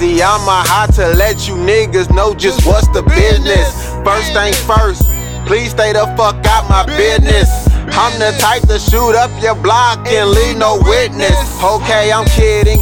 I'm 0.00 0.46
a 0.46 0.62
hot 0.62 0.94
to 0.94 1.08
let 1.18 1.48
you 1.48 1.54
niggas 1.54 2.14
know 2.14 2.32
just 2.32 2.64
what's 2.64 2.86
the 2.94 3.02
business. 3.02 3.90
First 4.06 4.30
things 4.32 4.54
first, 4.62 5.02
please 5.44 5.74
stay 5.74 5.92
the 5.92 6.06
fuck 6.14 6.38
out 6.46 6.70
my 6.70 6.86
business. 6.86 7.50
I'm 7.98 8.14
the 8.14 8.30
type 8.38 8.62
to 8.70 8.78
shoot 8.78 9.18
up 9.18 9.30
your 9.42 9.56
block 9.56 10.06
and 10.06 10.30
leave 10.30 10.56
no 10.56 10.78
witness. 10.86 11.34
Okay, 11.58 12.12
I'm 12.12 12.26
kidding. 12.30 12.78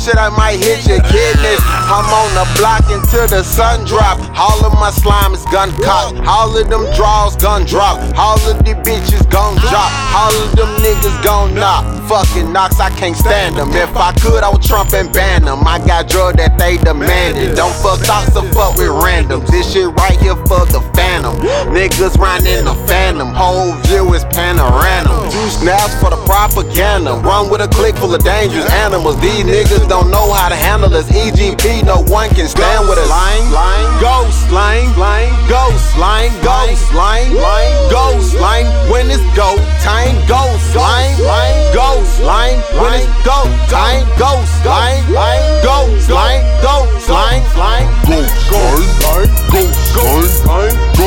Shit, 0.00 0.16
I 0.16 0.32
might 0.32 0.56
hit 0.56 0.88
your 0.88 1.04
kidneys. 1.04 1.60
I'm 1.92 2.08
on 2.08 2.30
the 2.32 2.46
block 2.56 2.88
until 2.88 3.28
the 3.28 3.44
sun 3.44 3.84
drop. 3.84 4.16
All 4.38 4.64
of 4.64 4.72
my 4.80 4.90
slime 4.90 5.34
is 5.34 5.44
gun 5.52 5.70
cocked. 5.84 6.16
All 6.26 6.48
of 6.56 6.68
them 6.68 6.88
draws 6.96 7.36
gun 7.36 7.66
drop. 7.66 8.00
All 8.16 8.40
of 8.48 8.64
the 8.64 8.74
bitches 8.80 9.28
gon' 9.28 9.56
drop. 9.60 9.92
All 10.16 10.32
of 10.32 10.56
them 10.56 10.70
niggas 10.80 11.22
gon' 11.22 11.54
knock. 11.54 11.84
Fucking 12.08 12.52
knocks, 12.52 12.80
I 12.80 12.90
can't 12.90 13.16
stand 13.16 13.56
them. 13.56 13.70
If 13.72 13.94
I 13.96 14.12
could, 14.22 14.42
I 14.42 14.48
would 14.50 14.62
Trump 14.62 14.94
and 14.94 15.12
ban 15.12 15.44
them. 15.44 15.66
I 15.66 15.78
got 15.78 16.08
drug 16.08 16.36
that 16.38 16.56
they 16.58 16.78
demanded. 16.78 17.54
Don't 17.54 17.74
fuck 17.74 18.00
thoughts 18.00 18.34
or 18.36 18.46
fuck 18.54 18.76
with 18.76 18.88
randoms. 18.88 19.48
This 19.48 19.72
shit 19.72 19.86
right 20.00 20.18
here 20.18 20.36
for 20.48 20.64
the 20.72 20.80
phantom. 20.94 21.36
Niggas 21.76 22.16
riding 22.16 22.64
the 22.64 22.74
phantom. 22.86 23.34
Whole 23.34 23.74
view 23.86 24.14
is 24.14 24.24
panorama. 24.24 25.09
Snaps 25.50 25.94
for 26.00 26.10
the 26.10 26.20
propaganda. 26.24 27.14
Run 27.20 27.50
with 27.50 27.60
a 27.60 27.68
clique 27.68 27.96
full 27.96 28.14
of 28.14 28.22
dangerous 28.22 28.70
animals. 28.70 29.20
These 29.20 29.44
niggas 29.44 29.88
don't 29.88 30.10
know 30.10 30.32
how 30.32 30.48
to 30.48 30.54
handle 30.54 30.92
us. 30.94 31.10
EGP, 31.10 31.84
no 31.84 32.02
one 32.06 32.30
can 32.30 32.48
stand 32.48 32.88
with 32.88 32.98
us. 32.98 33.10
Lying, 33.10 33.50
lying, 33.50 33.90
ghost, 34.00 34.50
lying, 34.50 34.90
lying, 34.96 35.34
ghost, 35.48 35.98
lying, 35.98 36.32
ghost, 36.42 36.94
lying, 36.94 37.34
lying, 37.34 37.90
ghost, 37.90 38.34
lying. 38.40 38.66
When 38.90 39.10
it's 39.10 39.20
go 39.36 39.58
time, 39.82 40.16
ghost, 40.26 40.74
lying, 40.74 41.18
lying, 41.20 41.74
ghost, 41.74 42.20
lying. 42.22 42.60
When 42.78 42.94
it's 42.94 43.10
go 43.26 43.44
time, 43.68 44.06
ghost, 44.16 44.54
lying, 44.64 45.04
lying, 45.12 45.44
ghost, 45.62 46.08
lying, 46.08 46.46
ghost, 46.62 47.08
lying, 47.10 47.44
lying. 47.58 47.90
Go 48.10 48.40
slime, 48.50 49.30
go 49.50 49.56
slime, 49.56 49.72
go 49.94 50.44
slime, 50.46 50.99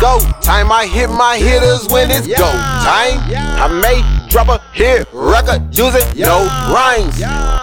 Go. 0.00 0.20
Time, 0.42 0.70
I 0.70 0.86
hit 0.86 1.10
my 1.10 1.36
hitters 1.36 1.88
when 1.88 2.10
it's 2.10 2.26
go 2.26 2.50
time. 2.86 3.18
I 3.58 3.66
may 3.82 4.28
drop 4.28 4.48
a 4.48 4.58
hit 4.72 5.08
record 5.12 5.76
using 5.76 6.06
no 6.20 6.46
rhymes. 6.72 7.18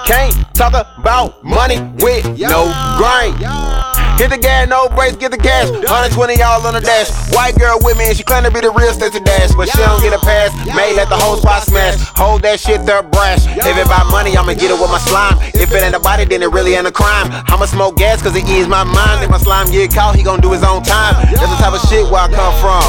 Can't 0.06 0.36
talk 0.54 0.74
about 0.98 1.44
money 1.44 1.80
with 2.04 2.26
no 2.40 2.66
grind. 2.98 3.75
Hit 4.16 4.32
the 4.32 4.38
gas, 4.38 4.70
no 4.70 4.88
brakes, 4.96 5.18
get 5.18 5.32
the 5.32 5.38
cash. 5.38 5.68
120 5.70 6.40
y'all 6.40 6.64
on 6.66 6.74
the 6.74 6.80
dash. 6.80 7.12
White 7.36 7.60
girl 7.60 7.80
with 7.84 7.98
me 7.98 8.08
and 8.08 8.16
she 8.16 8.24
claim 8.24 8.44
to 8.44 8.52
be 8.52 8.62
the 8.62 8.72
real 8.72 8.94
Stacey 8.96 9.20
Dash, 9.20 9.52
but 9.54 9.68
she 9.68 9.78
don't 9.84 10.00
get 10.00 10.16
a 10.16 10.20
pass. 10.24 10.56
May 10.72 10.96
let 10.96 11.10
the 11.10 11.20
whole 11.20 11.36
spot 11.36 11.64
smash. 11.64 12.00
Hold 12.16 12.42
that 12.44 12.60
shit 12.60 12.86
there, 12.86 13.04
brash. 13.04 13.44
If 13.44 13.76
it 13.76 13.86
about 13.86 14.08
money, 14.08 14.38
I'ma 14.38 14.56
get 14.56 14.72
it 14.72 14.80
with 14.80 14.88
my 14.88 15.04
slime. 15.04 15.36
If 15.52 15.68
it 15.76 15.84
ain't 15.84 15.96
a 15.96 16.00
body, 16.00 16.24
then 16.24 16.44
it 16.44 16.52
really 16.52 16.76
ain't 16.76 16.88
a 16.88 16.96
crime. 16.96 17.28
I'ma 17.52 17.66
smoke 17.66 17.98
gas 17.98 18.22
cause 18.22 18.36
it 18.36 18.48
ease 18.48 18.68
my 18.68 18.88
mind. 18.88 19.20
If 19.20 19.30
my 19.30 19.38
slime 19.38 19.68
get 19.68 19.92
caught, 19.92 20.16
he 20.16 20.24
gon' 20.24 20.40
do 20.40 20.52
his 20.56 20.64
own 20.64 20.84
time. 20.84 21.20
That's 21.36 21.52
the 21.52 21.60
type 21.60 21.76
of 21.76 21.84
shit 21.92 22.08
where 22.08 22.24
I 22.24 22.32
come 22.32 22.56
from. 22.64 22.88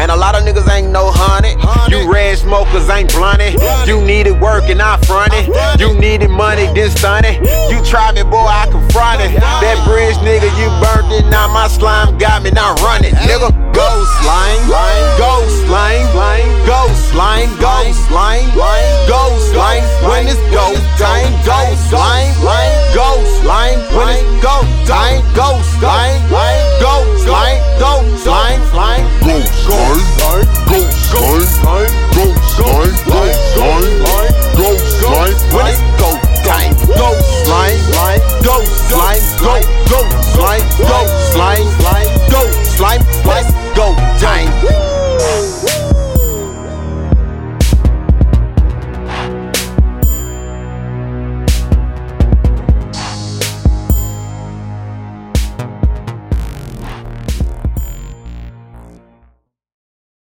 And 0.00 0.10
a 0.10 0.16
lot 0.16 0.36
of 0.36 0.44
niggas 0.44 0.68
ain't 0.72 0.88
no 0.88 1.10
honey. 1.12 1.52
You 1.92 2.10
red 2.10 2.38
smokers 2.38 2.88
ain't 2.88 3.12
blunted. 3.12 3.60
You 3.84 4.00
needed 4.00 4.40
work 4.40 4.72
and 4.72 4.80
I 4.80 4.96
fronted. 5.04 5.52
You 5.80 5.92
needed 6.00 6.30
money, 6.30 6.64
then 6.72 6.88
stunted. 6.90 7.44
You 7.68 7.84
try 7.84 8.12
me, 8.12 8.22
boy, 8.22 8.48
I 8.48 8.68
confronted. 8.70 9.36
That 9.36 9.65
bridge 9.86 10.18
nigga, 10.26 10.50
you 10.58 10.68
burnt 10.82 11.08
it. 11.14 11.24
Now 11.30 11.46
my 11.46 11.68
slime 11.68 12.18
got 12.18 12.42
me, 12.42 12.50
now 12.50 12.74
run 12.82 13.04
it. 13.06 13.14
Nigga, 13.14 13.54
go 13.72 13.88
slime, 14.20 14.60
go 15.16 15.32
slime, 15.64 16.50
go 16.66 16.90
slime, 17.08 17.50
go 17.62 17.76
slime, 18.10 18.50
go 19.06 19.22
slime. 19.54 19.86
When 20.02 20.26
it's 20.26 20.42
go 20.50 20.74
time, 20.98 21.32
go 21.46 21.58
slime, 21.88 22.34
go 22.92 23.08
slime. 23.40 23.78
When 23.94 24.10
it's 24.18 24.42
go 24.42 24.56
time, 24.84 25.22
go 25.32 25.62
slime, 25.78 26.20
go 26.82 26.94
slime, 27.22 27.62
go 27.78 28.02
slime, 28.18 28.60
line. 28.74 29.06
go 29.22 29.38
slime, 29.62 30.02
go 30.66 30.78
slime, 31.06 31.65